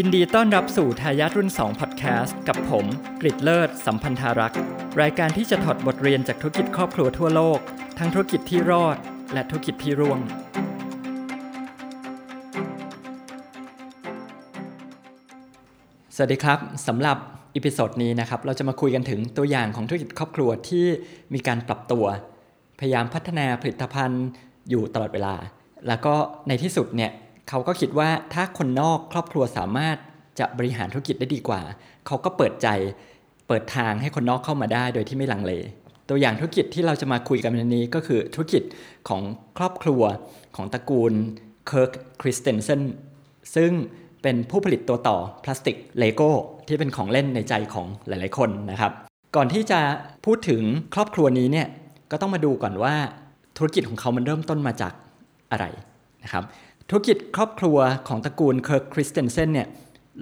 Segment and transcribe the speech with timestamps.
[0.00, 2.86] ยินดีต้อนรับสู่ทายาทรุ่น2 Podcast กับผม
[3.20, 4.58] กริดเลิศ สัมพันธารักษ์
[5.00, 7.58] รายการที่จะถอดบทเรียนจากธุรกิจครอบครัวทั่วโลก
[7.98, 8.96] ทั้งธุรกิจที่รอด
[9.32, 10.18] และธุรกิจที่ร่วง
[16.14, 17.16] สวัสดีครับสำหรับ
[17.56, 20.86] episode นี้นะครับ เราจะมาคุยกันถึงตัวอย่างของธุรกิจครอบครัวที่
[21.34, 22.04] มีการปรับตัว
[22.78, 24.26] พยายามพัฒนาผลิตภัณฑ์
[24.70, 25.34] อยู่ตลอดเวลา
[25.88, 26.14] แล้วก็
[26.48, 27.12] ในที่สุดเนี่ย
[27.48, 29.96] เขาก็คิดว่าถ้าคนนอกครอบครัวสามารถ
[30.38, 31.60] จะบริหารธุรกิจได้ดีกว่า
[32.06, 32.68] เขาก็เปิดใจ
[33.48, 35.52] เปิดทางให้คนนอกเข้ามาได้โดยที่ไม่ลังเล
[36.08, 38.62] ตัวอย่างธุรกิจที่เราจะมาคุยกันในนี้ก็คือธุรกิจ
[39.08, 39.22] ของ
[39.58, 40.02] ครอบครัว
[40.56, 41.12] ของตระกูล
[41.66, 42.82] เคิร์กคริสเตนเซน
[43.54, 43.72] ซึ่ง
[44.22, 46.30] เป็นผู้ผลิตตัวต่อพลาสติกเลโก้
[46.68, 48.92] ที่เป็นของเล่นในใจของหลาย ๆ คนนะครับ
[49.36, 49.80] ก่อนที่จะ
[50.26, 50.62] พูดถึง
[50.94, 51.68] ครอบครัวนี้เนี่ย
[52.10, 52.94] ก็ต้องมาดูก่อนว่า
[53.56, 54.92] ธุรกิจของเขามันเริ่มต้นมาจาก
[55.52, 55.64] อะไร
[56.24, 56.44] นะครับ
[56.90, 59.68] ธุรกิจครอบครัวของตระกูลเคิร์กคริสเตนเซนเนี่ย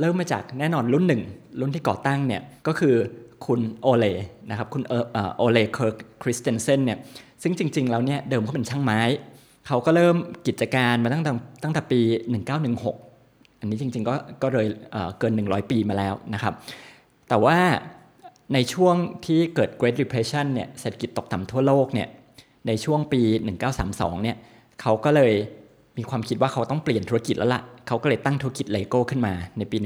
[0.00, 1.22] เริ่มมาจากแน่นอนรุ่นหนึ่ง
[1.61, 2.95] รุ่นที่ก่อตั้งเนี่ยก็คือ
[3.47, 4.06] คุณโอเล
[4.50, 4.83] นะครับคุณ
[5.37, 6.98] โอเลเคิร์กคริสเตนเซนเนี่ย
[7.42, 9.00] ซึ่งจริง ๆ แล้วเนี่ยเดิมเขาเป็นช่างไม้
[9.67, 12.00] เขาก็เริ่มกิจการมาตั้งแต่ตั้งแต่ปี
[12.81, 14.67] 1916 อันนี้จริง ๆ ก็ก็เลย
[15.19, 16.55] เกิน 100 ปีมาแล้วนะครับ
[17.28, 17.59] แต่ว่า
[18.55, 22.09] ในช่วงที่เกิด Great Depression เนี่ยเศรษฐกิจตกต่ำทั่วโลกเนี่ย
[22.67, 23.20] ในช่วงปี
[23.72, 24.37] 1932 เนี่ย
[24.81, 25.34] เขาก็เลย
[25.98, 29.77] มีความคิดว่าเขาต้องเปลี่ยนธุรกิจแล้วละ่ะ เขาก็เลยตั้งธุรกิจเลโก้ขึ้นมาในปี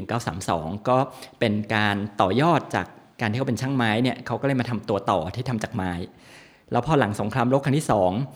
[0.41, 0.99] 1932 ก็
[1.41, 2.87] เป็นการต่อยอดจาก
[3.21, 5.93] การที่เขาเป็นช่างไม้เนี่ยเขาก็เลยมาทำตัวต่อที่ทำจากไม้
[6.73, 7.87] แล้วพอหลังสงครามโลกครั้งที่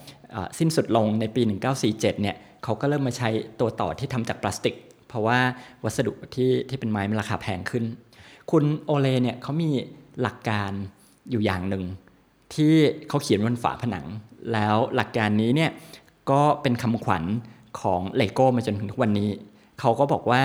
[0.03, 1.41] 2สิ้นสุดลงในปี
[1.81, 4.75] 1947 เนี่ยเขาก็เริ่มมาใช้ตัวต่อที่ทำจากพลาสติก
[5.07, 5.39] เพราะว่า
[5.83, 7.83] วัสดุที่ที่เป็นไม้มันราคาแพงขึ้น
[8.51, 9.69] คุณโอเลเนี่ยเขามี
[10.21, 10.71] หลักการ
[11.31, 11.83] อยู่อย่างหนึ่ง
[12.53, 12.73] ที่
[13.07, 14.05] เขาเขียนบนฝาผนัง
[14.53, 15.71] แล้วหลักการนี้เนี่ย
[16.31, 17.23] ก็เป็นคำขวัญ
[17.81, 19.29] ของเลโก้มาจนถึงทุกวันนี้
[19.79, 20.43] เขาก็บอกว่า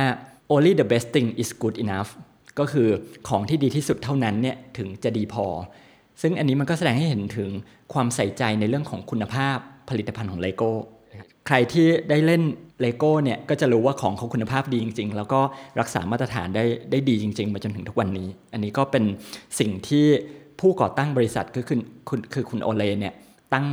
[0.53, 2.11] only the best thing is good enough
[2.59, 2.89] ก็คือ
[3.29, 5.47] ของที่ดีที่สุดเท่านั้นเนี่ยถึงจะดีพอ
[6.23, 7.51] ซึ่งอันนี้มันก็แสดงให้เห็นถึง
[7.93, 9.57] ความใส่ใจในเรื่องของคุณภาพ
[9.91, 10.71] ผลิตภัณฑ์ของเลโก้
[11.47, 12.43] ใครที่ได้เล่น
[12.81, 15.41] เลโก้เนี่ยก็จะรู้ว่าของเขาคุณภาพดีจริง ๆ แล้วก็
[15.81, 19.05] รักษามาตรฐานได้ได้ดีจริง ๆ มาจนถึงทุกวันนี้ อันนี้ก็เป็น
[19.59, 20.07] สิ่งที่
[20.61, 21.79] ผู้ก่อตั้งบริษัทก็คือ
[22.09, 23.15] คุณคือคุณโอเลเนี่ย
[23.53, 23.67] ตั้ง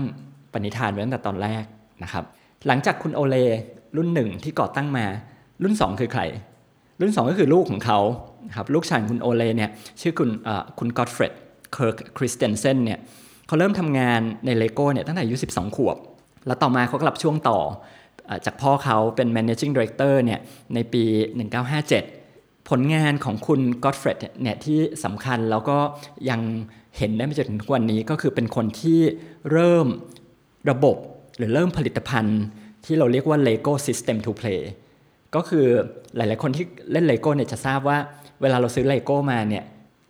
[0.54, 1.64] ปณิธานไว้ตั้งแต่ตอนแรก
[2.04, 2.24] นะครับ
[2.68, 3.36] หลังจากคุณโอเล
[3.98, 5.06] รุ่นหนึ่งที่ก่อตั้งมา
[5.64, 6.22] รุ่น 2 คือใคร
[7.02, 8.00] รุ่น 2 ก็คือลูกของเขา
[8.56, 9.70] ครับลูกชายคุณโอเลเนี่ย
[10.02, 10.30] ชื่อคุณ
[10.80, 11.34] คุณกอตเฟรด
[11.74, 13.00] เคิร์กคริสเตนเซนเนี่ย
[13.48, 15.98] เขาเริ่มทำงานในเลโก้เนี่ยตั้งแต่อายุ 12 ขวบ
[16.48, 17.60] แล้วต่อมาเขาก็รับช่วงต่อ
[18.46, 20.40] จากพ่อเขาเป็น managing director เนี่ย
[20.74, 21.04] ในปี
[21.86, 25.78] 1957 ผลงานของคุณกอตเฟรดเนี่ยที่สำคัญแล้วก็
[26.30, 26.42] ยัง
[26.98, 29.00] เห็นได้มาจนถึงทุกวันนี้ก็คือเป็นคนที่
[29.52, 29.88] เริ่ม
[30.70, 30.98] ระบบ
[31.38, 32.40] หรือเริ่มผลิตภัณฑ์
[32.86, 34.62] ที่เราเรียกว่า Lego System to Play
[35.36, 35.66] ก็คือ
[36.16, 37.98] หลาย ๆ คนที่เล่นเลโก้เนี่ยจะทราบว่า
[38.42, 39.64] เวลาเราซื้อเลโก้มาเนี่ย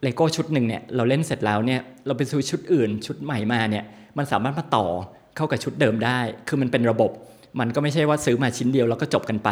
[0.04, 3.86] เลโก้ชุดหนึ่งเนี่ยเราเล่นเสร็จแล้วเนี่ยเราไปซื้อชุดอื่น ชุดใหม่มาเนี่ย
[4.18, 4.88] มันสามารถมาต่อ
[5.36, 7.12] เข้ากับชุดเดิมได้ คือมันเป็นระบบ
[7.60, 9.50] มันก็ไม่ใช่ว่าซื้อมาชิ้นเดียวแล้วก็จบกันไป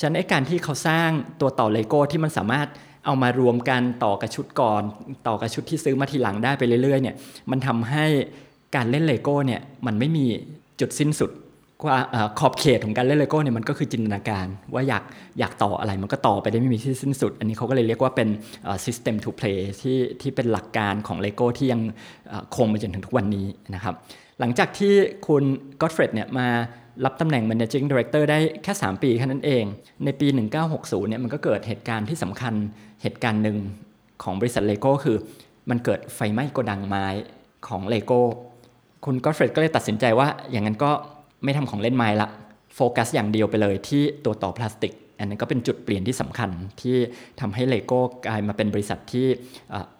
[0.00, 1.10] ฉะนั้นการที่เขาสร้าง
[1.40, 2.68] ตัวต่อเลโก้ที่มันสามารถ
[3.04, 4.82] เอามารวมกันต่อกับชุดก่อน
[5.26, 7.16] ต่อกับชุดที่ซื้อมาทีหลังได้ไปเรื่อยๆเนี่ย
[7.50, 8.04] มันทำให้
[8.76, 10.26] การเล่นเลโก้เนี่ยมันไม่มี
[10.80, 11.30] จุดสิ้นสุด
[11.86, 11.98] ว่า
[12.38, 15.02] ขอบเขตของการเล่นเลโก้เนี่ยมันก็คือจินตนาการว่าอยาก
[15.38, 18.28] อยากต่ออะไรมันก็ต่อไปได้ไม่มีที่สิ้นสุด อันนี้เขาก็เลยเรียกว่าเป็น
[18.86, 21.80] system to play ที่ที่เป็นหลักการของเลโก้ที่ยัง
[22.56, 23.94] คงมาจนถึงทุกวันนี้นะครับ
[24.40, 24.94] หลังจากที่
[25.26, 25.42] คุณ
[25.80, 26.48] ก็อตเฟรดเนี่ยมา
[27.04, 29.64] รับตำแหน่ง managing director ได้แค่ 3 ปีแค่นั้นเอง
[30.04, 30.26] ในปี
[30.68, 32.54] 1960เนี่ยมันก็เกิดเหตุการณ์ที่สำคัญ
[33.02, 33.58] เหตุการณ์หนึ่ง
[34.22, 35.16] ของบริษัทเลโก้คือ
[35.70, 37.06] มันเกิดไฟไหม้โกดังไม้
[37.68, 38.20] ของเลโก้
[39.06, 40.90] คุณก็อตเฟรดก็เลยตัดสินใจว่าอย่างนั้นก็
[41.44, 42.28] ไม่ทำของเล่นไม้ละ
[42.74, 46.50] โฟกัสอย่างเดียวไปเลยที่ตัวต่อพลาสติก อันนั้นก็เป็นจุดเปลี่ยนที่สำคัญ
[46.80, 46.96] ที่
[47.40, 49.26] ทำให้เลโก้กลายมาเป็นบริษัทที่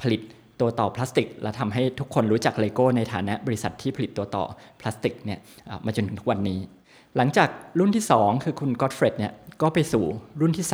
[0.01, 0.21] ผลิต
[0.61, 4.45] ตัวต่อพลาสติก และทำให้ทุกคนรู้จักเลโก้ในฐานะบริษัทที่ผลิตตัวต่อ
[4.81, 5.39] พลาสติกเนี่ย
[5.85, 6.59] มาจนถึงทุกวันนี้
[7.17, 7.49] หลังจาก
[7.79, 9.33] รุ่นที่ 2 คือคุณก็อตเฟรดเนี่ย
[9.63, 10.05] ก็ไปสู่
[10.41, 10.67] รุ่นที่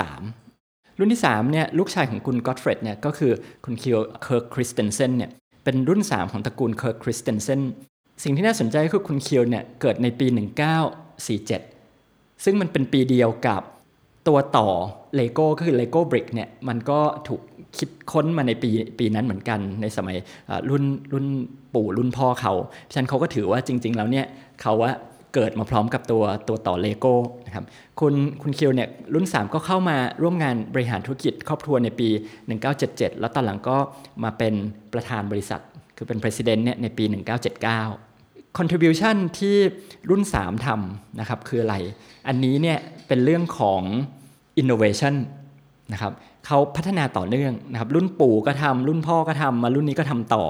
[0.46, 3.32] 3 รุ่นที่3เนี่ยลูกชายของคุณก็อตเฟรดเนี่ยก็คือ
[3.64, 5.30] คุณคิวเคิร์กคริสเตนเซนเนี่ย
[5.64, 7.60] เป็นรุ่น 3 ของตระกูลเคิร์กคริสเตนเซน
[8.22, 10.26] สิ่งที่น่าสนใจคือคุณคิวเนี่ยเกิดในปี
[11.54, 13.62] 1947 ซึ่งมันเป็นปีเดียวกับ
[14.28, 14.68] ตัวต่อ
[15.16, 17.40] เลโก้ก็คือเลโก้ brick เนี่ยมันก็ถูก
[17.78, 20.16] คิดค้นมาในปีปีนั้นเหมือนกันในสมัย
[20.70, 21.26] รุ่นรุ่น
[21.74, 22.52] ปู่รุ่นพ่อเขา
[22.90, 24.26] ฉะนั้นเขาก็ถือว่าจริง ๆ แล้วเนี่ย
[24.62, 24.92] เขาว่า
[25.34, 27.14] เกิดมาพร้อมกับตัวตัวต่อเลโก้
[27.46, 27.64] นะครับ
[28.00, 32.08] คุณคุณคิวเนี่ยรุ่น 3 ก็เข้ามาร่วมงานบริหารธุรกิจครอบครัวในปี
[32.64, 33.76] 1977 แล้วตอนหลังก็
[34.24, 34.54] มาเป็น
[34.92, 35.62] ประธานบริษัท
[35.96, 37.04] คือเป็น president เนี่ยในปี
[37.68, 38.11] 1979
[38.58, 39.56] contribution ที่
[40.10, 41.76] รุ่น 3ทำนะครับคืออะไร
[42.28, 42.78] อันนี้เนี่ย
[43.08, 43.82] เป็นเรื่องของ
[44.60, 45.14] innovation
[45.92, 46.12] นะครับ
[46.46, 50.44] เขาพัฒนาต่อเนื่องนะครับรุ่นปู่ก็ทำรุ่นพ่อก็ทำมารุ่นนี้ก็ทำต่อ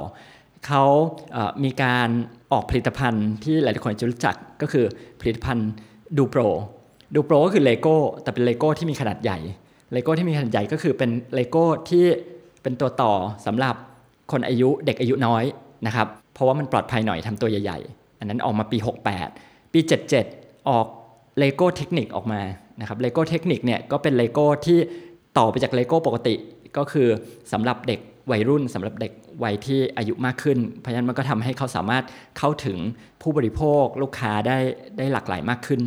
[0.67, 0.85] เขา
[1.33, 2.09] เมีการ
[2.53, 4.85] ออกผลิตภัณฑ์ที่หลาย ๆ คนจะรู้จักก็คือ
[5.21, 5.71] ผลิตภัณฑ์
[6.17, 6.41] Duplo
[7.15, 9.39] Duplo ก็คือเลโก้แต่เป็นเลโก้ที่มีขนาดใหญ่
[9.93, 12.05] เลโก้ที่มีขนาดใหญ่ก็คือเป็นเลโก้ที่
[12.63, 13.13] เป็นตัวต่อ
[13.47, 13.75] สำหรับ
[14.33, 15.45] คนอายุเด็กอายุน้อย
[15.87, 18.79] นะครับ เพราะว่ามันปลอดภัยหน่อยทำตัวใหญ่ๆ อันนั้นออกมาปี
[19.27, 19.81] 68 ปี
[20.25, 20.87] 77 ออก
[21.39, 22.41] เลโก้ Technic ออกมา
[22.81, 24.79] นะครับเลโก้ Technic เนี่ยก็เป็นเลโก้ที่
[25.39, 26.35] ต่อไปจากเลโก้ปกติ
[26.77, 27.09] ก็คือ
[27.53, 28.01] สำหรับเด็ก
[28.31, 29.13] วัยรุ่นสำหรับเด็ก
[29.45, 32.05] วัยที่อายุมากขึ้น เพราะฉะนั้นมันก็ทำให้เขาสามารถ
[32.39, 32.79] เข้าถึง
[33.23, 34.59] ผู้บริโภคลูกค้าได้
[34.99, 35.81] ได้หลากหลายมากขึ้น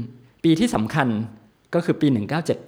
[0.44, 1.08] ปีที่สำคัญ
[1.74, 2.08] ก็คือปี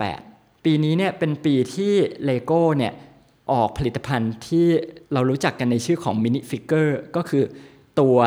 [0.02, 1.94] 1978 ปีนี้เนี่ยเป็นปีที่
[2.26, 2.94] เลโก้เนี่ย
[3.52, 4.66] ออกผลิตภัณฑ์ที่
[5.14, 7.44] เรารู้จักกันในชื่อของ minifigure ก็คือ
[8.00, 8.18] ตัว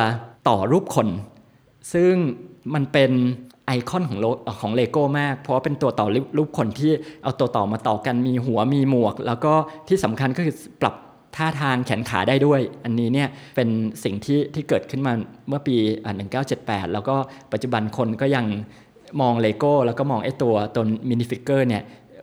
[0.49, 1.09] ต่อรูปคน
[1.93, 2.13] ซึ่ง
[2.75, 3.13] มันเป็น
[3.67, 4.19] ไอคอนของ
[4.61, 6.07] ของเลโก้มาก เพราะว่าเป็นตัวต่อ
[6.37, 9.53] รูปคนที่เอาตัวต่อมาต่อกันมีหัวมีหมวก แล้วก็
[9.89, 10.95] ที่สำคัญก็คือปรับ
[11.37, 13.69] ท่าทางแขนขาได้ด้วย อันนี้เนี่ยเป็น
[14.05, 15.13] สิ่งที่ที่เกิดขึ้นมา
[15.49, 15.77] เมื่อปี
[16.35, 17.17] 1978 แล้วก็
[17.53, 18.47] ปัจจุบันคนก็ยัง
[19.21, 21.83] มองเลโก้แล้วก็มองไอ้ตัวตัว minifigure เนี่ย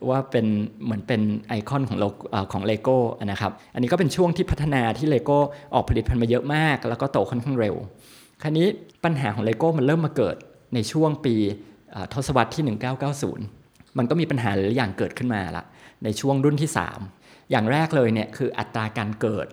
[0.09, 0.45] ว่าเป็น
[0.83, 2.05] เหมือนเป็นไอคอนของโล
[2.51, 5.37] ของเลโก้นะครับ อันนี้ก็เป็นช่วงที่พัฒนาที่เลโก้
[5.73, 7.75] ออกผลิตภัณฑ์มาเยอะมาก แล้วก็โตค่อนข้างเร็ว
[8.41, 8.67] คราวนี้
[9.03, 10.35] ปัญหาของเลโก้มันเริ่มมาเกิด
[10.73, 11.35] ในช่วงปี
[12.13, 12.63] ทศวรรษที่
[13.35, 15.63] 1990 มันก็มีปัญหาหลายอย่างเกิดขึ้นมาละ
[16.03, 16.69] ในช่วงรุ่นที่
[17.09, 19.47] 3 อย่างแรกเลยเนี่ยคืออัตราการเกิด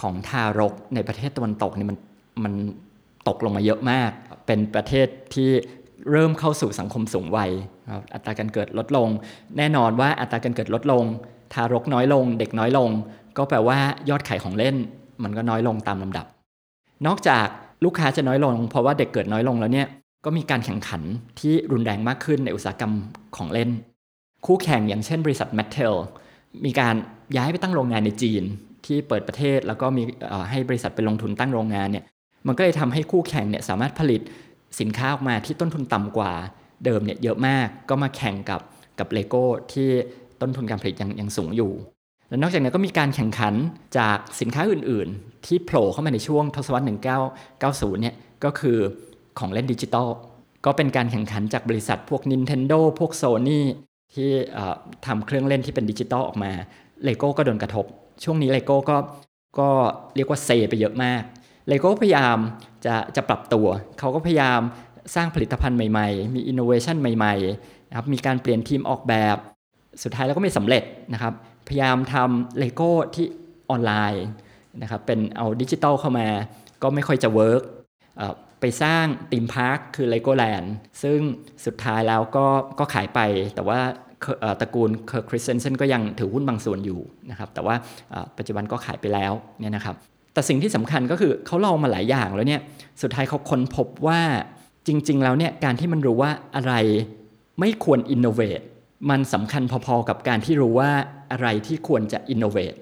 [0.00, 1.98] ของทารกในประเทศตะวันตกเนี่ยมัน
[2.44, 2.54] มัน
[3.28, 4.10] ตกลงมาเยอะมาก
[4.46, 5.50] เป็นประเทศที่
[6.12, 7.50] เริ่มเข้าสู่สังคมสูงวัย
[8.14, 9.08] อัตราการเกิดลดลง
[9.56, 11.04] แน่นอนว่าอัตราการเกิดลดลง
[11.52, 12.90] ทารกน้อยลง เด็กน้อยลง
[13.36, 13.78] ก็แปลว่า
[14.08, 14.76] ยอดขายของเล่น
[15.22, 16.26] มันก็น้อยลงตามลำดับ
[17.06, 17.46] นอกจาก
[17.84, 19.86] ลูกค้าจะน้อยลง เพราะว่าเด็กเกิดน้อยลงแล้วเนี่ย
[20.24, 21.02] ก็มีการแข่งขัน
[21.40, 22.92] ที่รุนแรงมากขึ้นในอุตสาหกรรม
[23.36, 23.70] ของเล่น
[24.46, 25.94] คู่แข่งอย่างเช่นบริษัท m a t t e l
[26.64, 26.94] มีการ
[27.36, 28.42] ย้ายไปตั้งโรงงานในจีน
[28.86, 30.02] ที่เปิดประเทศแล้วก็มี
[30.50, 32.04] ให้บริษัทไปลงทุนตั้งโรงงานเนี่ย
[32.46, 34.20] มันก็เลยทำให้คู่แข่งเนี่ยสามารถผลิต
[34.80, 36.32] สินค้าออกมาที่ต้นทุนต่ำกว่า
[36.84, 38.60] เดิมเนี่ยเยอะมากก็มาแข่งกับ
[38.98, 39.88] กับเลโก้ที่
[40.40, 41.72] ต้นทุนการผลิตยังยังสูงอยู่
[42.28, 43.54] และนอกจากนั้ก็มีการแข่งขัน
[43.98, 46.84] จากสินค้าอื่น ๆ ที่โผล่เข้ามาในช่วงทศวรรษ
[47.44, 48.78] 1990 เนี่ยก็คือ
[49.38, 50.08] ของเล่นดิจิตอล
[50.64, 53.60] ก็เป็นการแข่งขันจากบริษัทพวก Nintendo พวก Sony
[54.14, 54.30] ที่
[55.06, 56.52] ทำเครื่องเล่นที่เป็นดิจิตอลออกมา
[57.04, 57.84] เลโก้ก็โดนกระทบ
[58.24, 58.96] ช่วงนี้เลโก้ก็
[59.58, 59.68] ก็
[60.16, 61.22] เรียกว่าเซไปเยอะมาก
[61.68, 62.38] เลโก้พยายาม
[62.86, 63.66] จะจะปรับตัว
[63.98, 64.60] เขาก็พยายาม
[65.14, 69.36] สร้างผลิตภัณฑ์ใหม่ๆ มีอินโนเวชันใหม่ๆนะครับมีการเปลี่ยนทีมออกแบบ
[70.02, 70.82] สุดท้ายแล้วก็ไม่สำเร็จ
[71.12, 71.32] นะครับ
[71.68, 73.26] พยายามทำเลโก้ที่
[73.70, 74.24] ออนไลน์
[74.82, 76.28] นะครับเป็นเอาดิจิตอลเข้ามา
[76.82, 77.62] ก็ไม่ค่อยจะ work
[78.60, 80.72] ไปสร้าง theme park คือเลโก้แลนด์
[81.02, 81.18] ซึ่ง
[81.66, 82.46] สุดท้ายแล้วก็
[82.78, 83.20] ก็ขายไป
[83.54, 83.80] แต่ว่า
[84.60, 87.00] ตระกูลเคอร์คริสเซนเซนก็ยังถือหุ้นบางส่วนอยู่
[87.30, 87.74] นะครับแต่ว่า
[88.38, 89.96] ปัจจุบันก็ขายไปแล้วเนี่ยนะครับ
[90.38, 92.60] แต่สิ่งที่สำคัญก็คือเขาลองมาหลายอย่างแล้วเนี่ย
[93.02, 94.20] สุดท้ายเขาค้นพบว่า
[94.86, 96.72] จริง ๆ แล้วเนี่ยการที่มันรู้ว่าอะไร
[97.60, 98.60] ไม่ควร innovate
[99.10, 100.90] มันสำคัญพอๆกับการที่รู้ว่า
[101.32, 102.74] อะไรที่ควรจะ innovate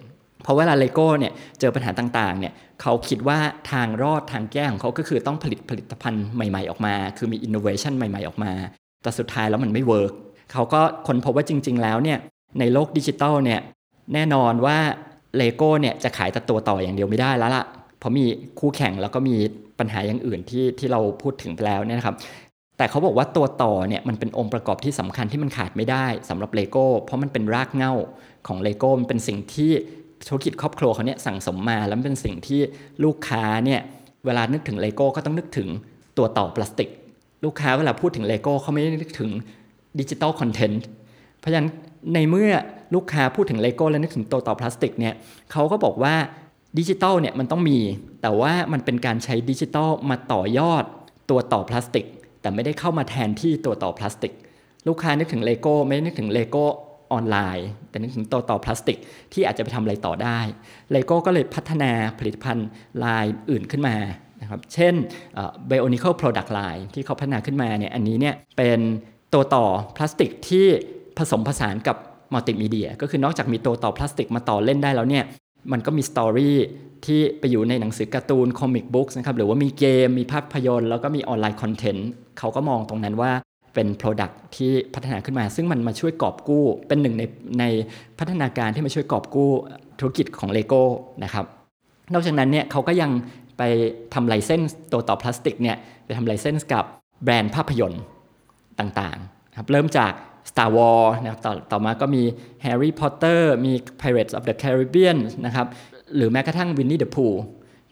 [0.42, 3.38] เพราะเวลาเลโก้เนี่ยเจอปัญหาต่างๆเนี่ยเขาคิดว่า
[3.72, 8.52] ทางรอดทางแก้ของเขาก็คือต้องผลิตผลิตภัณฑ์ใหม่ๆออกมา คือมีอินโนเวชันใหม่ๆออกมา
[9.02, 10.12] แต่สุดท้ายแล้วมันไม่ work
[10.52, 12.18] เขาก็ค้นพบว่าจริง ๆ แล้วเนี่ย
[12.58, 13.60] ในโลกดิจิตอลเนี่ย
[14.14, 14.78] แน่นอนว่า
[15.38, 17.64] เลโก้เนี่ยจะขายแต่ตัวต่ออย่างเดียวไม่ได้แล้วล่ะ
[17.98, 18.24] เพราะมี
[18.58, 19.36] คู่แข่งแล้วก็มี
[19.78, 22.16] ปัญหาอย่างอื่นที่ที่เราพูดถึงไปแล้วเนี่ยนะครับ
[22.78, 27.92] แต่เขาบอกว่าตัวต่อเนี่ยมันเป็นองค์ประกอบที่สำคัญที่มันขาดไม่ได้สำหรับเลโก้เพราะมันเป็นรากเหง้า
[28.46, 29.70] ของเลโก้มันเป็นสิ่งที่
[30.28, 32.60] ธุรกิจครอบครัวเขาเนี่ยสั่งสมมาแล้วเป็นสิ่งที่
[33.04, 33.80] ลูกค้าเนี่ย
[34.26, 35.68] เวลานึกถึงเลโก้ก็ต้องนึกถึง
[36.18, 36.90] ตัวต่อพลาสติก
[37.44, 39.30] ลูกค้าเวลาพูดถึงเลโก้เขาไม่ได้นึกถึง
[40.00, 40.86] digital content
[41.38, 41.68] เพราะฉะนั้น
[42.14, 42.52] ในเมื่อ
[42.94, 45.14] ลูกค้าพูดถึงเลโก้แล้วนึกถึงตัวต่อพลาสติกเนี่ย
[45.52, 46.14] เขาก็บอกว่า
[46.78, 47.78] ดิจิตอลเนี่ยมันต้องมี
[48.22, 50.84] แต่ว่ามันเป็นการใช้ดิจิตอลมาต่อยอด
[51.30, 52.06] ตัวต่อพลาสติก
[52.40, 54.32] แต่ไม่ได้เข้ามาแทนที่ตัวต่อพลาสติก
[54.88, 56.64] ลูกค้านึกถึงเลโก้ไม่นึกถึงเลโก้
[57.12, 58.98] ออนไลน์ แต่นึกถึงตัวต่อพลาสติก
[59.32, 60.38] ที่อาจจะไปทำอะไรต่อได้
[60.92, 62.68] เลโก้ก็เลยพัฒนาผลิตภัณฑ์
[63.04, 63.96] ลายอื่นขึ้นมา
[64.40, 64.94] นะครับเช่น
[65.68, 68.80] Bionicle Product Line ที่เขาพัฒนาขึ้นมาเนี่ยอันนี้เนี่ยเป็น
[69.34, 69.66] ตัวต่อ
[69.96, 70.66] พลาสติกที่
[71.18, 71.96] ผสมผสานกับ
[72.32, 75.24] มัลติมีเดียก็คือนอกจากมีตัวต่อพลาสติกมาต่อเล่นได้แล้วเนี่ย
[75.72, 76.56] มันก็มี story
[77.06, 83.32] ที่ไปอยู่ในหนังสือการ์ตูน comic book นะครับหรือว่ามีเกม มีภาพยนตร์ แล้วก็มี online content เขาก็มองตรงนั้นว่า
[83.74, 87.22] เป็น Product ที่พัฒนาขึ้นมา ซึ่งมันมาช่วยกอบกู้ เป็นหนึ่งใน
[87.60, 87.64] ใน
[88.18, 89.50] พัฒนาการที่มาช่วยกอบกู้
[89.98, 90.82] ธุรกิจของ Lego
[91.24, 91.44] นะครับ
[92.12, 93.10] นอกจากนั้นเนี่ยเขาก็ยัง
[93.58, 93.62] ไป
[94.14, 96.84] ทำ license ตัวต่อพลาสติกเนี่ยไปทำ license กับ
[97.24, 98.02] แบรนด์ภาพยนตร์
[98.80, 100.12] ต่างๆครับเริ่มจาก
[100.50, 102.22] Star Wars นะครับต่อต่อมาก็มี
[102.64, 105.66] Harry Potter มี Pirates of the Caribbean นะครับ
[106.16, 107.36] หรือแม้กระทั่ง Winnie the Pooh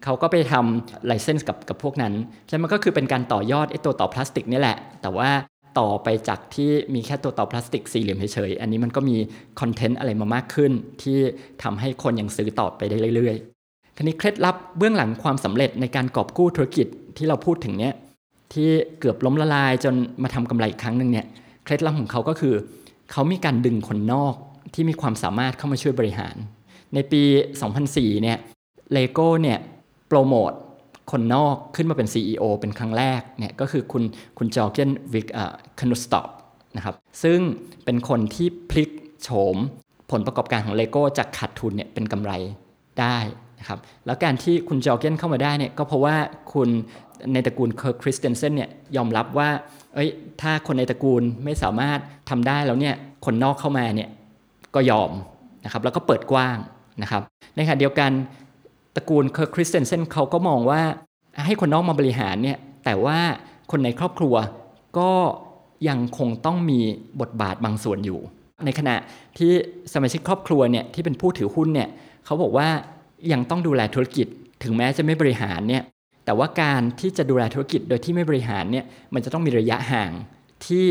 [0.03, 2.13] เขาก็ไปทำไลเซนส์กับกับพวกนั้น
[2.47, 5.29] ฉะนั้นมันก็คือเป็นการต่อยอดไอ้ตัวต่อพลาสติกนี่แหละ แต่ว่า
[5.79, 9.17] ต่อไปจากที่มีแค่ตัวต่อพลาสติกสี่เหลี่ยมเฉยๆ อันนี้มันก็มี
[9.59, 10.71] คอนเทนต์อะไรมามากขึ้น
[11.01, 11.17] ที่
[11.63, 17.93] ทำให้คนยังซื้อต่อไปได้เรื่อยๆ ทีนี้เคล็ดลับเบื้องหลังความสำเร็จในการกอบกู้ธุรกิจที่เราพูดถึงเนี้ย
[18.53, 18.69] ที่
[18.99, 19.93] เกือบล้มละลายจน
[20.23, 21.25] มาทำกำไรอีกครั้งหนึ่งเนี่ย
[21.65, 22.55] เคล็ดลับของเขาก็คือ
[23.11, 24.35] เขามีการดึงคนนอก
[24.73, 26.35] ที่มีความสามารถเข้ามาช่วยบริหาร
[26.93, 27.21] ในปี
[27.71, 28.37] 2004 เนี่ย
[28.93, 29.59] เลโก้เนี่ย
[30.07, 30.51] โปรโมท
[31.11, 34.03] คนนอกขึ้นมาเป็น CEO เป็นครั้งแรกเนี่ยก็คือคุณ
[34.37, 35.27] คุณจอร์เกนวิก
[35.79, 36.27] คนุสตอป
[36.75, 37.39] นะครับซึ่ง
[37.85, 38.89] เป็นคนที่พลิก
[39.23, 39.57] โฉม
[40.11, 42.31] ผลประกอบการของเลโก้จากขาดทุนเนี่ยเป็นกำไร
[42.99, 43.17] ได้
[43.59, 46.15] นะครับแล้วการที่คุณจอร์เกนเข้ามาได้เนี่ยก็เพราะว่า
[46.53, 46.69] คน
[47.33, 49.49] ในตระกูลเคิร์กคริสเตนเซนเนี่ยยอมรับว่า
[49.95, 50.09] เอ้ย
[50.41, 51.99] ถ้าคนในตระกูลไม่สามารถ
[52.29, 54.09] ทำได้แล้วเนี่ย คนนอกเข้ามาเนี่ย
[54.75, 55.11] ก็ยอม
[55.65, 56.57] นะครับ แล้วก็เปิดกว้าง
[57.01, 57.21] นะครับ
[57.55, 58.11] ในขณะเดียวกัน
[58.95, 60.81] ตระกูลเคิร์กคริสเตนเซนเขาก็มองว่า
[61.45, 63.19] ให้คนนอกมาบริหารเนี่ย แต่ว่า
[63.71, 64.35] คนในครอบครัว
[64.97, 65.11] ก็
[65.87, 66.79] ยังคงต้องมี
[67.21, 68.19] บทบาทบางส่วนอยู่
[68.65, 68.95] ในขณะ
[69.37, 69.51] ที่
[69.93, 71.89] สมาชิกครอบครัวเนี่ยที่เป็นผู้ถือหุ้นเนี่ย
[72.25, 72.67] เขาบอกว่า
[73.31, 74.27] ยังต้องดูแลธุรกิจ
[74.63, 75.83] ถึงแม้จะไม่บริหารเนี่ย
[76.25, 80.11] แต่ว่าการที่จะดูแลธุรกิจโดยที่ไม่บริหารเนี่ยมันจะต้องมีระยะห่าง
[80.65, 80.83] ที่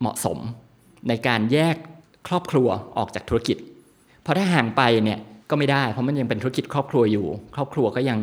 [0.00, 0.38] เหมาะสม
[1.08, 1.76] ในการแยก
[2.28, 3.56] ครอบครัวออกจากธุรกิจ
[4.22, 5.18] เพราะถ้าห่างไปเนี่ย
[5.50, 8.18] ก็ไม่ได้ เพราะมันยังเป็นธุรกิจครอบครัวอยู่ ครอบครัวก็ยัง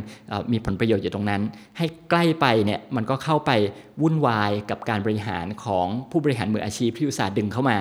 [0.51, 1.41] มีผลประโยชน์อยู่ตรงนั้น
[1.77, 3.51] ให้ใกล้ไปเนี่ยมันก็เข้าไป
[4.01, 7.77] วุ่นวายกับการบริหารของผู้บริหารมืออาชีพที่อุตสาห์ดึงเข้ามา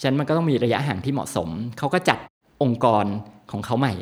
[0.00, 2.18] ฉะนั้นมันก็ต้องมีระยะห่างที่เหมาะสม เขาก็จัด
[2.62, 3.06] องค์กร
[3.52, 3.94] ของเขาใหม่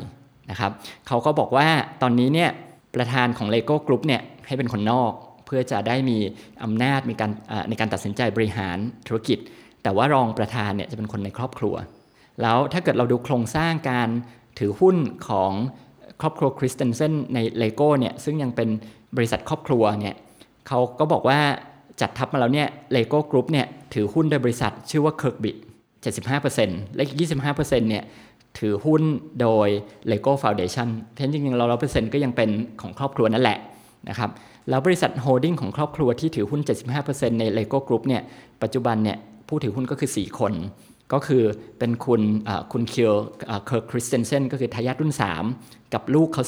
[0.51, 0.71] นะครับ
[1.07, 1.67] เขาก็บอกว่า
[2.01, 2.49] ตอนนี้เนี่ย
[2.95, 5.11] ประธานของ Lego Group เนี่ยให้เป็นคนนอก
[5.45, 6.17] เพื่อจะได้มี
[6.63, 7.31] อำนาจมีการ
[7.69, 9.39] ในการตัดสินใจบริหารธุรกิจ
[9.83, 11.75] แต่ว่ารองประธานเนี่ยจะเป็นคนในครอบครัว
[12.41, 14.09] แล้วถ้าเกิดเราดูโครงสร้างการ
[14.59, 14.97] ถือหุ้น
[15.27, 15.51] ของ
[16.21, 18.69] ครอบครัวคริสเตนเซนในเลโก้เนี่ยซึ่งยังเป็น
[19.17, 20.15] บริษัทครอบครัวเนี่ย
[20.67, 21.39] เขาก็บอกว่า
[22.01, 25.51] จัดทัพมาแล้วเนี่ยเลโก้กรุ๊ปเนี่ยถือหุ้นโดยบริษัทชื่อว่า KIRKBI
[26.23, 27.17] 75%และอีก
[27.53, 28.03] 25%เนี่ย
[28.59, 29.03] ถือหุ้น
[29.41, 29.67] โดย
[30.11, 32.49] Lego Foundation เพราะฉะนั้นจริงๆร้อยร้อยเปอร์เซ็นต์ก็ยังเป็น
[32.81, 33.57] ของครอบครัวนั่นแหละ
[34.09, 34.29] นะครับ
[34.69, 36.61] แล้วบริษัท holding ของครอบครัวที่ถือหุ้น
[37.01, 38.21] 75%ใน Lego Group เนี่ย
[38.63, 39.17] ปัจจุบันเนี่ย
[39.47, 40.53] ผู้ถือหุ้นก็คือ 4 คน
[41.13, 41.43] ก็คือ
[41.79, 42.21] เป็นคุณ
[42.71, 43.13] คุณเคลด์
[43.65, 45.13] เคิร์กคริสเตนเซนก็คือทายาทรุ่น
[45.53, 46.43] 3 กับลูกเขา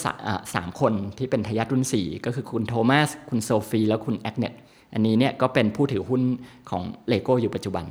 [0.55, 4.53] สามคนที่เป็นทายาทรุ่น 4 ก็คือคุณโทมัสคุณโซฟีแล้วคุณแอกเนต
[4.93, 6.21] อันนี้เนี่ยก็เป็นผู้ถือหุ้น
[6.69, 7.85] ของเลโก้อยู่ปัจจุบัน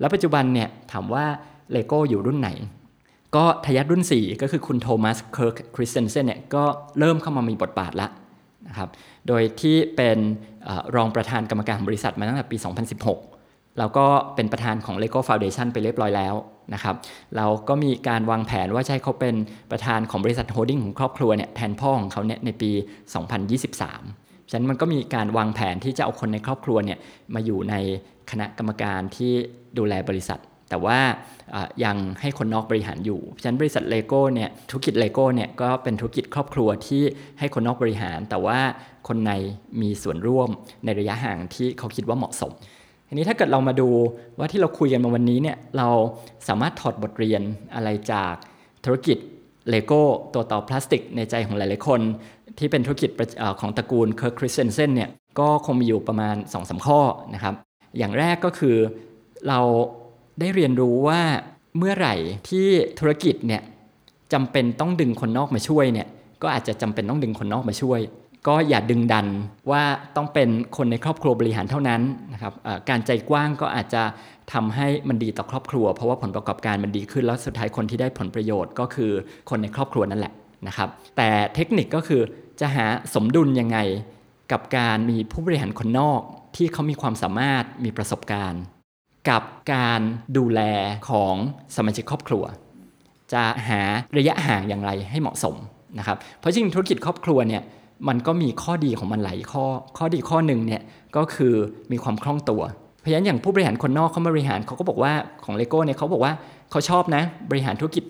[0.00, 1.24] แล้วปัจจุบันเนี่ยถามว่า
[1.72, 2.50] เลโก้อยู่รุ่นไหน
[3.36, 6.64] ก็ทายาทรุ่น 4 ก็คือคุณโทมัสเคิร์กคริสเตนเซนเนี่ยก็
[6.98, 8.08] เริ่มเข้ามามีบทบาทละ
[8.68, 8.88] นะครับ
[9.28, 10.18] โดยที่เป็น
[10.68, 12.56] รองประธานกรรมการบริษัทมาตั้งแต่ปี
[13.16, 16.34] 2016 แล้วก็เป็นประธานของ Lego Foundation ไปเรียบร้อยแล้ว
[16.74, 16.94] นะครับ
[17.36, 19.34] แล้วก็มีการวางแผนว่าให้เขาเป็น
[19.70, 22.70] ประธานของบริษัท holding ของครอบครัวเนี่ยแทนพ่อของเขาเนี่ยในปี
[23.40, 26.98] 2023 ฉะนั้นมันก็มีการวางแผนที่จะเอาคนในครอบครัวเนี่ย
[27.34, 27.74] มาอยู่ใน
[28.30, 29.32] คณะกรรมการที่
[29.78, 30.38] ดูแลบริษัท
[30.70, 30.98] แต่ว่า
[31.84, 37.02] ยังให้คนนอกบริหารอยู่ฉะนั้นบริษัทเลโก้เนี่ยธุรกิจเลโก้เนี่ยก็เป็นธุรกิจครอบครัวที่
[37.38, 38.58] ให้คนนอกบริหาร แต่ว่า
[39.08, 39.32] คนใน
[39.80, 40.48] มีส่วนร่วม
[40.84, 42.52] ในระยะห่างที่เขาคิดว่าเหมาะสม
[43.08, 43.88] ทีนี้ถ้าเกิดเรามาดู
[44.38, 45.88] ว่าที่เราคุยกันมาวันนี้เนี่ยเรา
[46.48, 47.42] สามารถถอดบทเรียน
[47.74, 48.34] อะไรจาก
[48.84, 49.18] ธุรกิจ
[49.70, 50.02] เลโก้
[50.34, 52.00] ตัวต่อพลาสติกในใจของหลายๆคน
[52.58, 53.10] ที่เป็นธุรกิจ
[53.60, 55.10] ของตระกูลเคิร์กคริสเตนเซนเนี่ย
[55.40, 57.00] ก็คงมีอยู่ประมาณ2อสข้อ
[57.34, 57.54] นะครับ
[57.98, 58.76] อย่างแรกก็คือ
[59.48, 59.60] เรา
[60.40, 61.20] ได้เรียนรู้ว่า
[61.78, 62.14] เมื่อไหร่
[62.48, 62.66] ที่
[62.98, 63.62] ธุรกิจเนี่ย
[64.32, 66.08] จำเป็นต้องดึงคนนอกมาช่วยเนี่ย
[66.42, 68.00] ก็อาจจะจำเป็นต้องดึงคนนอกมาช่วย
[68.48, 69.26] ก็อย่าดึงดัน
[69.70, 69.82] ว่า
[70.16, 72.00] ต้องเป็นคนในครอบครัวบริหารเท่านั้น
[72.32, 72.52] นะครับ
[72.88, 74.02] การใจกว้างก็อาจจะ
[74.52, 79.12] ทำให้มันดีต่อครอบครัว เพราะว่าผลประกอบการมันดีขึ้นแล้วสุดท้ายคนที่ได้ผลประโยชน์ก็คือ
[79.50, 80.32] คนในครอบครัวนั่นแหละ
[80.66, 82.22] นะครับ แต่เทคนิคก็คือ
[82.60, 83.78] จะหาสมดุลยังไง
[84.52, 86.20] กับการมีผู้บริหารคนนอก
[86.56, 88.62] ที่เขามีความสามารถมีประสบการณ์
[89.28, 90.00] กับการ
[90.36, 90.60] ดูแล
[91.08, 91.34] ของ
[91.76, 92.44] สมาชิกครอบครัว
[93.32, 93.80] จะหา
[94.18, 95.56] ระยะห่างอย่างไรให้เหมาะสม
[95.98, 97.62] นะครับเพราะจริงธุรกิจครอบครัวเนี่ย
[98.08, 99.64] มันก็มีข้อดีของมันหลายข้อ
[99.98, 100.82] ข้อดีข้อหนึ่งเนี่ย
[101.16, 101.54] ก็คือ
[101.92, 102.62] มีความคล่องตัว
[103.00, 105.12] เพราะฉะนั้นอย่างผู้บริหารคนนอกเขามาบริหารเขาก็บอกว่า
[105.44, 106.32] ของเลโก้เนี่ยเขาบอกว่า
[106.70, 108.02] เขาชอบนะบริหารธุรกิจ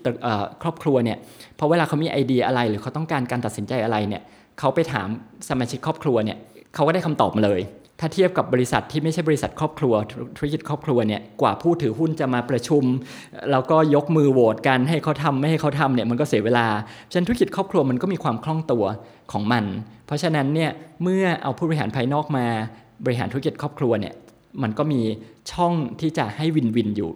[0.61, 1.17] ครอบครัวเนี่ย
[1.55, 4.21] เพราะเวลาเขามีไอเดียอะไร หรือเขาต้องการการตัดสินใจอะไรเนี่ย
[4.59, 5.07] เขาไปถาม
[5.49, 6.37] สมาชิกครอบครัวเนี่ย
[6.75, 7.61] เขาก็ได้คำตอบมาเลย
[8.03, 9.93] ถ้าเทียบกับบริษัทที่ไม่ใช่บริษัทครอบครัว
[10.37, 12.83] ธุรกิจครอบครัวเนี่ยกว่าผู้ถือหุ้นจะมาประชุม
[13.51, 16.67] แล้วก็ยกมือโหวตกันให้เขาทำไม่ให้เขาทำเนี่ยมันก็เสียเวลา
[17.11, 18.83] ฉะนั้นธุรกิจครอบครัวมันก็มีความคล่องตัว
[19.31, 19.65] ของมัน
[20.05, 20.71] เพราะฉะนั้นเนี่ย
[21.03, 22.45] เมื่อเอาผู้บริหารภายนอกมา
[23.05, 24.13] บริหารธุรกิจครอบครัวเนี่ย
[24.63, 25.01] มันก็มี
[25.51, 27.11] ช่องที่จะให้วินวินอยู่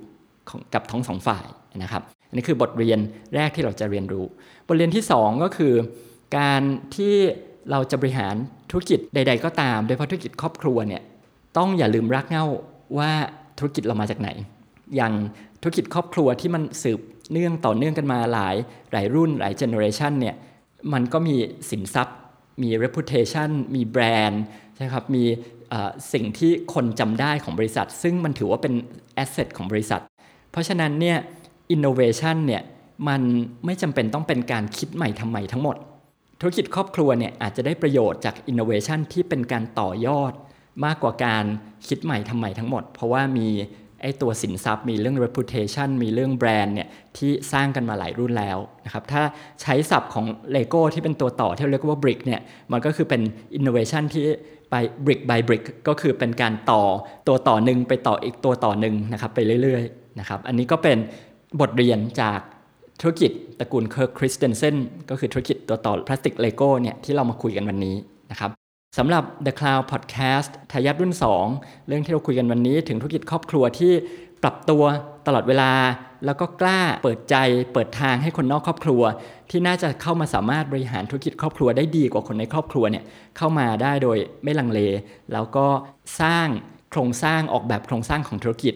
[0.74, 1.46] กับทั้งสองฝ่าย
[1.82, 3.00] นะครับอันนี้คือบทเรียน
[3.36, 4.26] แรกที่เราจะเรียนรู้
[4.68, 5.74] บทเรียนที่ 2 ก็คือ
[6.38, 6.62] การ
[6.96, 7.16] ที่
[7.72, 8.36] เราจะบริหาร
[8.70, 11.02] ธุรกิจใด ๆ ก็ตาม โดยเฉพาะธุรกิจครอบครัวเนี่ย
[11.58, 12.46] ต้องอย่าลืมรักเง่า
[12.98, 13.12] ว่า
[13.58, 14.30] ธุรกิจเรามาจากไหน
[14.96, 15.14] อย่าง
[15.62, 17.00] ธุรกิจครอบครัวที่มันสืบ
[17.32, 18.56] เนื่องต่อเนื่องกันมาหลาย
[18.92, 20.36] หลายรุ่นหลายเจเนอเรชันเนี่ย
[20.94, 21.36] มันก็มี
[21.70, 22.18] สินทรัพย์
[22.62, 24.44] มี reputation มีแบรนด์
[24.76, 25.24] ใช่ครับมี
[26.14, 28.74] สิ่งที่คนจำได้ของบริษัท ซึ่งมันถือว่าเป็น
[29.24, 30.02] asset ของบริษัท
[30.52, 31.18] เพราะฉะนั้นเนี่ย
[31.76, 32.64] innovation เนี่ย
[33.08, 33.22] มัน
[33.66, 35.76] ไม่จำเป็นต้องเป็นการคิดใหม่ทำใหม่ทั้งหมด
[36.40, 40.34] ธุรกิจครอบครัวเนี่ยอาจจะได้ประโยชน์จาก innovation ที่เป็นการต่อยอด
[40.86, 41.46] มากกว่าการ
[41.88, 43.48] คิดใหม่ทำใหม่ทั้งหมด เพราะว่ามี
[44.02, 46.88] ไอตัวสินทรัพย์มีเรื่อง reputation มีเรื่องแบรนด์เนี่ย
[47.18, 49.24] ที่สร้างกันมาหลายรุ่นแล้วนะครับถ้า
[49.62, 50.26] ใช้ศัพท์ของ
[50.56, 53.22] Lego ที่เป็นตัวต่อที่เรียกว่า brick เนี่ยมันก็คือเป็น
[53.58, 54.24] innovation ที่
[54.70, 54.76] ไป
[55.06, 56.84] brick by brick ก็คือเป็นการต่อ
[57.28, 60.98] ตัวต่อหนึ่งไปต่ออีกตัวต่อหนึ่งนะครับไปเรื่อยๆนะครับอันนี้ก็เป็น
[61.62, 62.40] บทเรียนจาก
[63.02, 64.76] ธุรกิจตระกูลเคิร์กคริสเตนเซน
[65.10, 67.96] ก็คือธุรกิจตัวต่อพลาสติกเลโก้เนี่ยที่เรามาคุยกันวันนี้
[68.32, 68.52] นะครับ
[68.98, 71.14] สำหรับ The Cloud Podcast ทายาทรุ่น
[71.50, 73.94] 2 เรื่องที่เราคุยกันวันนี้ถึงธุรกิจครอบครัวที่
[74.44, 74.84] ปรับตัว
[75.28, 75.72] ตลอดเวลา
[76.26, 77.36] แล้วก็กล้าเปิดใจ
[77.74, 79.02] เปิดทางให้คนนอกครอบครัว
[79.50, 83.04] ที่น่าจะเข้ามาสามารถบริหารธุรกิจครอบครัวได้ดีกว่าคนในครอบครัวเนี่ย
[83.38, 84.80] เข้ามาได้โดยไม่ลังเล
[85.34, 85.68] แล้วก็
[86.22, 86.48] สร้าง
[86.92, 88.74] โครงสร้างออกแบบโครงสร้างของธุรกิจ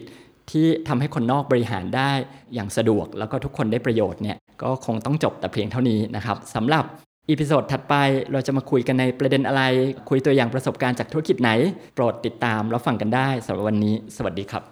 [0.50, 2.10] ที่ทำให้คนนอกบริหารได้
[2.54, 6.84] อย่างสะดวก แล้วก็ทุกคนได้ประโยชน์เนี่ยก็คงต้องจบแต่เพียงเท่านี้นะครับสำหรับ
[7.30, 7.94] episode ถัดไป
[8.32, 9.62] เราจะมาคุยกันในประเด็นอะไร
[10.08, 11.50] คุยตัวอย่างประสบการณ์จากธุรกิจไหน
[11.94, 14.62] โปรดติดตามแล้วฟังกันได้สำหรับวันนี้ สวัสดีครับ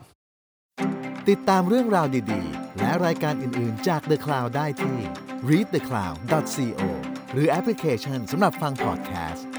[1.29, 4.97] ติดตามเรื่องราวดีๆ และรายการอื่นๆจาก The Cloud ได้ที่
[5.49, 6.83] readthecloud.co
[7.33, 9.58] หรือแอปพลิเคชันสำหรับฟังพอดแคสต์